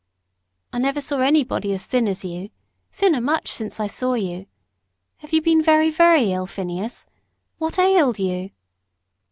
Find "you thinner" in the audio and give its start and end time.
2.25-3.21